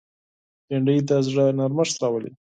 بېنډۍ 0.67 0.97
د 1.09 1.11
زړه 1.27 1.45
نرمښت 1.57 1.95
راولي 2.01 2.31